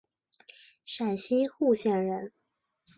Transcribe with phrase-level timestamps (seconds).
[0.83, 2.33] 陕西户县人。